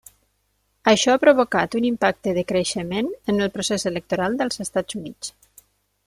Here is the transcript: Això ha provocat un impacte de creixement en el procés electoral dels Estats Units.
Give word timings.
Això 0.91 1.13
ha 1.17 1.21
provocat 1.25 1.75
un 1.79 1.83
impacte 1.89 2.33
de 2.37 2.43
creixement 2.51 3.11
en 3.33 3.43
el 3.47 3.51
procés 3.57 3.85
electoral 3.91 4.39
dels 4.39 4.63
Estats 4.65 4.99
Units. 5.01 5.31